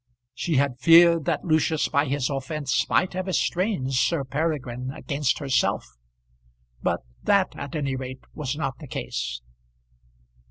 [0.33, 5.85] She had feared that Lucius by his offence might have estranged Sir Peregrine against herself;
[6.81, 9.43] but that at any rate was not the case.